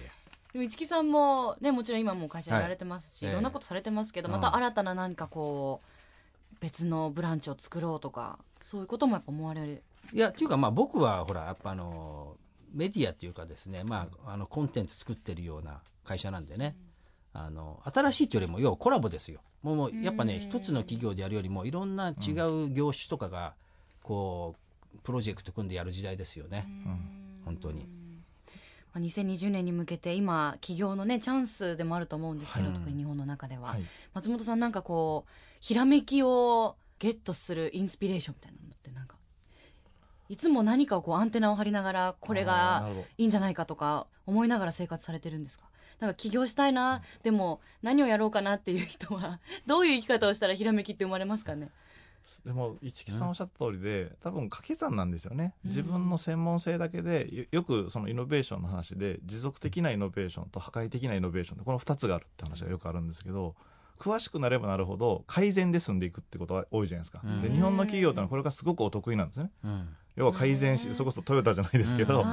[0.53, 3.33] でも市木さんもねもちろん今もう会社やられてますし、はい。
[3.33, 4.35] い、ろんなことされてますけど、うん。
[4.35, 9.83] また新たな何かこう別のブランチを作ろうとかそういうこともやっぱ思われる。
[10.13, 12.37] いやっていうかまあ僕はほらやっぱあの
[12.73, 16.77] メディアっていうかですねまああのコンテンツ作ってるような会社なんでね、
[17.35, 19.41] あの新しいというよりも要はコラボですよ。
[19.63, 22.33] もうもうやっぱねうん一つの企業でやるよりもいろんな違
[22.67, 23.55] う業種とかが
[24.03, 24.57] こ
[24.95, 26.67] うプロジェクト組んでやる時代ですよね、
[27.45, 27.87] 本当に。
[28.93, 32.75] まあ、2020年に向けて今起業のねチャンスでもあると思うんですけど、はい。
[32.75, 33.83] 特に日本の中では、はい。
[34.13, 39.17] 松本さんなんかこうひらめきをゲットするインスピレーションみたいなのってなんか
[40.29, 45.65] いつも何かをこうアンテナを張りながらこれがいいんじゃないかとか思いながら生活されてるんですか？
[45.99, 51.71] なんか起業したいな、でも何をやろうかなっていう人は どういう生き方をしたらひらめきって生まれますかね？
[52.45, 55.71] でも市木さんおっしゃった通りで、多分掛け算なんですよね、うん。
[55.71, 63.57] 自分の専門性だけでよよくそのイノベーションの話で持続的なイノベーションと破壊的なイノベーションってこの2つがあるって話がよくあるんですけど
[63.99, 67.43] 詳しくなればなるほど改善で進んでいくってことは多いじゃないですか、うん。
[67.43, 69.51] で日本の企業ってのはこれがすごくお得意なんですね。
[69.65, 72.25] うん要は改善しうんそれこそトヨタじゃないですけど、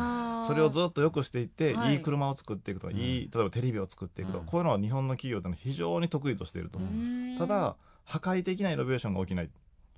[0.47, 1.95] それをずっと良くしていって、はい。
[1.95, 2.99] い、い車を作っていくとか、うん。
[2.99, 4.45] いい例えばテレビを作っていくとか、うん。
[4.47, 6.81] こういうのは日本の企業ってのは非常に得意としていると、う。
[6.81, 7.35] ん。
[7.37, 9.49] ただ破壊的なイノベーションが起きない。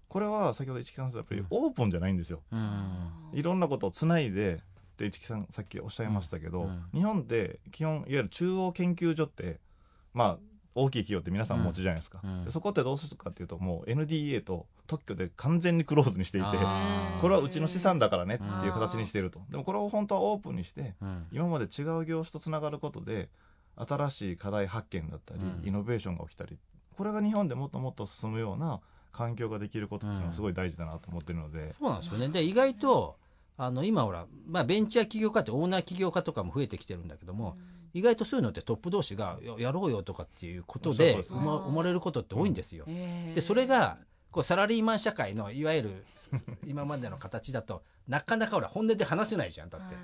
[0.09, 2.41] これは先ほど市木さんが言ったやっぱりオープンじゃないんですよ。
[2.51, 3.11] うん。
[3.33, 4.59] いろんなことをつないで
[4.97, 6.83] で市木さんさっきおっしゃいましたけど、うん。
[6.93, 9.59] 日本って基本いわゆる中央研究所って
[10.13, 10.37] まあ
[10.73, 12.45] 大きい企業って皆さんお持ちじゃないですか、うん。
[12.45, 16.47] でそこってどうするかっていうともう NDA と特許で完全にクローズにしていて
[17.21, 19.41] これはうちの資産だからねっていう形にしていると。
[19.49, 21.27] でもこれを本当はオープンにしてうん。
[21.31, 23.29] 今まで違う業種とつながることで
[23.75, 25.67] 新しい課題発見だったり、うん。
[25.67, 26.57] イノベーションが起きたり
[26.95, 28.79] これが日本でもっともっと進むような
[29.11, 32.29] 環境ができることっていうのはすごい大事だなと思ってるので、そうなんですよね。
[32.29, 33.17] で意外と
[33.57, 37.57] あの今ほら、まあ、ベンチャー起業家ってオーナー起業家とかも増えてきてるんだけども、
[37.93, 42.85] 意外とそういうのってトップ同士がややろうよとかっていうことで生まれることって多いんですよ。
[42.87, 43.33] えー。
[43.35, 43.97] でそれが
[44.31, 46.05] こうサラリーマン社会のいわゆる
[46.65, 50.03] 今までの形だとなかなかほら本音で話せないじゃんだって、はい。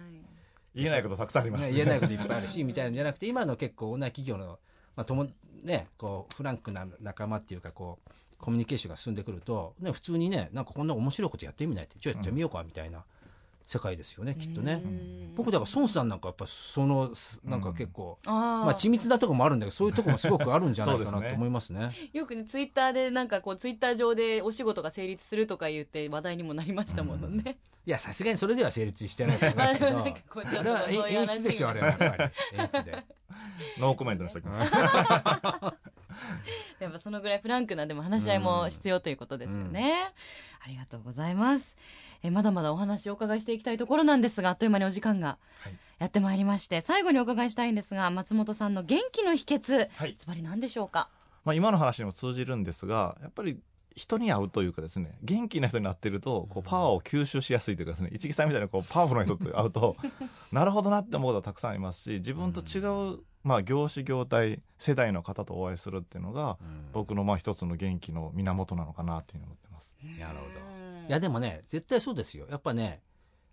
[0.75, 4.59] 言えないことたくさんありますね、言えないこといっぱいあるしみたいなん じゃなくて今の結構オーナー企業の、
[4.95, 5.27] まあとも
[5.63, 13.03] ね、こうフランクな仲間っていうかこうコミュニケーションが進んでくると、ね、普通にねなんかこんな面白いことやってみないってじゃあやってみようかみたいな
[13.67, 14.81] 世界ですよね、きっとね。
[14.81, 15.35] うん。
[15.35, 17.11] 僕だから孫さんなんかやっぱその
[17.43, 18.31] なんか結構、あー。
[18.31, 21.91] まあ緻密なとこもあるんだけどそういうとこもすごくあるんじゃないかなと思いますね。
[22.13, 29.93] よくねツイッターでなんかこうツイッター上でお仕事が成立するとか言って話題にもなりましたものね、いやさすがにそれでは成立してないと思いますけど。
[29.93, 31.87] ま あこうちょっとあれは演出でしょあれは。
[31.87, 32.11] やっぱり。
[32.53, 33.03] 演出で。
[33.79, 34.61] ノーコメントにしておきます。
[36.79, 40.13] やっぱそのぐらいフランクなでも話し合いも必要ということですよね、
[40.65, 41.77] ありがとうございます
[42.23, 45.73] えまだまだお話をお伺いしていきたいところなんですがあっという間にお時間がはい。
[45.99, 50.15] やってまいりまして最後にお伺いしたいんですが松本さんの元気の秘訣はい。
[50.15, 51.09] つまり何でしょうか？
[51.43, 53.57] まあ、今の話にも通じるんですがやっぱり
[53.95, 59.95] 人に会うというかですね元気な人に会ってるとこうパワーを吸収しやすいというかですね市木さんみたいなこうパワフルな人と会うと
[60.51, 62.79] なるほどなって思うことはたくさんありますし自分と違
[63.15, 66.57] う、まあ、業種業態世代の方とお会いするっていうのが
[66.93, 69.95] 僕のまあ一つの元気の源なのかなっていうふうに思ってます。
[70.19, 70.49] なるほど。
[70.81, 72.47] うんいやでもね絶対そうですよ。
[72.49, 73.01] やっぱね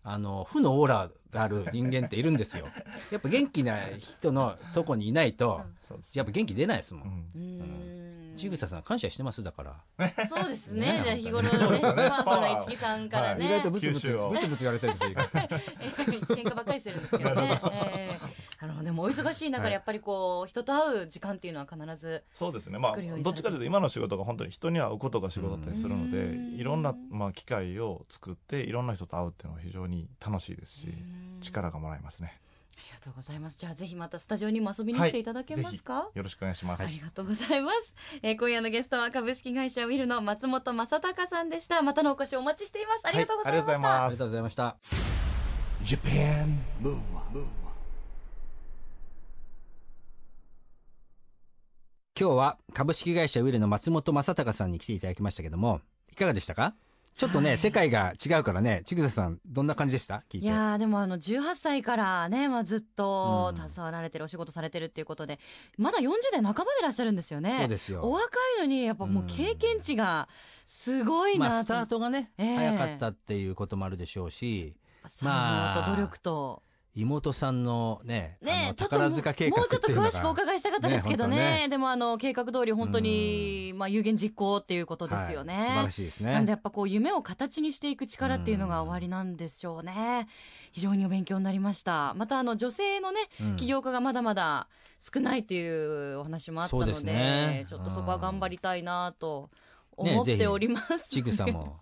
[0.02, 2.68] あの負のオーラがある人間っているんですよ。
[3.10, 7.58] やっぱ元気な人のとこにいないとそうですやっぱ元気出ないですもうん。
[7.58, 7.60] ん。
[7.60, 8.36] うん。
[8.36, 9.62] ちぐささん感謝してますだか
[9.98, 10.26] ら。
[10.26, 10.98] そうですね。
[10.98, 11.00] ね。
[11.04, 11.92] じゃあ日頃ね、パですね。
[12.02, 13.46] ワフルな市木さんからね。
[13.46, 17.60] 意外とブツブツブツブツ言われたりするから 喧嘩ばっかりしてるんですけどね。
[17.72, 18.84] ええなるほど。
[18.84, 19.70] でもお忙しい中はい。
[19.70, 22.78] でやっぱりこう人と会う時間っていうのは必ずそうですね。
[22.78, 26.54] まあどっちかというと今の仕事が本当に人に会うことが仕事だったりするのでうん。
[26.54, 31.40] いろんな、まあ、機会を作っていろんな人と会うっていうのは非常に楽しいですしうん。
[31.40, 32.40] 力がもらえますね。
[32.76, 33.56] ありがとうございます。
[33.58, 41.80] じゃあぜひまたスタジオにも遊びに来ていただけますか、よろしくお願いします、ありがとうございます、えー今夜のゲストは株式会社ウィルの松本正隆さんでした。
[41.82, 43.06] またのお越しお待ちしています。
[43.06, 44.56] ありがとうございました、はいありがとうございます。
[44.56, 45.44] ありがとうございました
[45.84, 47.46] Japan Move Up,
[52.16, 55.80] 今日は株式会社ウィルの松本正隆さんに来ていただきましたけども
[56.12, 56.74] いかがでしたか？
[57.16, 57.58] ちょっとね、はい。
[57.58, 58.82] 世界が違うからね。
[58.86, 60.22] 千草さんどんな感じでした？
[60.30, 63.68] 聞いやーでもあの18歳からね、まあ、ずっとうん。
[63.68, 65.40] 携わられてる、お仕事されてるっていうことで
[65.76, 67.56] まだ40代半ばでいらっしゃるんですよね。
[67.58, 68.02] そうですよ。
[68.04, 70.28] お若いのにやっぱもう経験値が
[70.66, 72.56] すごいなと、まあスタートがね、ええ。
[72.56, 74.76] 早かったっていうこともあるでしょうし。
[75.06, 76.62] 才能と努力と、
[76.96, 79.22] 妹さんのねねちょっともうちょっ
[79.80, 81.36] と詳しくお伺いしたかったですけどね。
[81.36, 81.68] ねね。
[81.68, 85.66] でもあの計画通り本当に、まあ、有言実行っていうことですよね、はい。
[85.66, 86.32] 素晴らしいですね。
[86.32, 90.28] なんでやっぱこう夢を形にしていく力っていうのが終わりなんでしょうね。
[90.72, 92.14] 非常にお勉強になりました。
[92.14, 93.56] またあの女性のね、うん。
[93.56, 94.68] 起業家がまだまだ
[95.00, 97.66] 少ないっていうお話もあったので、そうですね。
[97.68, 99.50] ちょっとそこは頑張りたいなと
[99.98, 101.08] ね思っております。
[101.10, 101.80] ちぐさも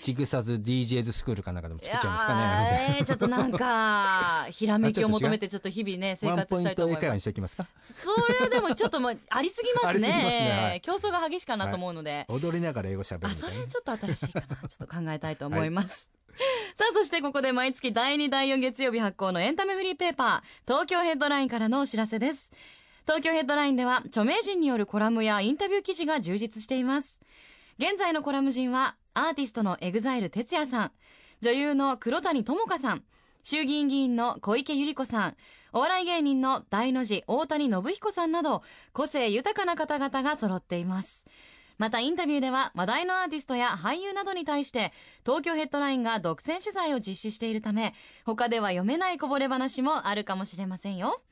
[0.00, 7.14] ちぐさず DJs スクールかなんかでも作っちゃいますかねーちょっとなんか ひらめきを求めてちょっと日々ね生ワン活したいと思います。
[7.14, 7.66] にしてますか？
[7.76, 10.62] それはでもちょっともう ありすぎますねね。
[10.62, 14.46] はい競争が激しいかなと思うので、踊りながら英語しゃべるあ、それちょっと新しいかな。
[14.68, 16.10] ちょっと考えたいと思います。
[16.74, 22.52] さあ、そしてここで毎月第2、第4月曜日発行のエンタメフリーペーパー、東京ヘッドラインからのお知らせです。
[23.06, 27.20] 東京ヘッドラインでは、著名人によるコラムやインタビュー記事が充実しています。
[27.78, 30.92] 現在のコラム陣は、アーティストの EXILE TETSUYA さん、
[31.40, 33.02] 女優の黒谷友香さん、
[33.42, 35.36] 衆議院議員の小池百合子さん、
[35.72, 41.24] お笑い芸人のダイノジ大谷ノブ彦さんなど、個性豊かな方々が揃っています。
[41.78, 44.92] またインタビューでは話題のアーティストや俳優などに対して
[45.24, 51.22] 東京ヘッドラインが独占取材を実施しているため他では読めないこぼれ話もあるかもしれませんよ。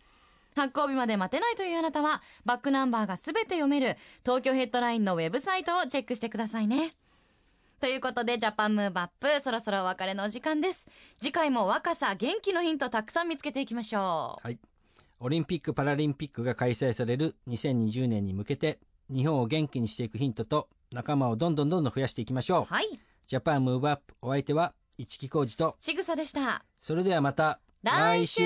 [0.55, 6.95] 発行日まで待てないというあなたはバックナンバーがすべて読める東京ヘッドラインのウェブサイトをチェックしてくださいね。
[7.85, 10.89] ということでジャパンムーブアップそろそろお別れのお時間です。
[11.21, 14.57] 次回も若さ元気のヒントたくさん見つけていきましょう。
[15.21, 18.79] オリンピック・パラリンピックが開催される2020年に向けて
[19.11, 22.73] 日本を元気にしていくヒントと仲間をどんどんどんどん増やしていきましょう。
[22.73, 22.87] はい。
[23.27, 26.65] Japan Move Up お相手は一木広治とちぐさでした。
[26.81, 28.41] それではまた来週。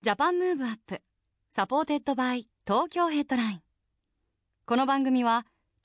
[0.00, 1.02] Japan Move Up
[1.50, 3.62] supported by Tokyo Headline。
[4.64, 5.44] この番組は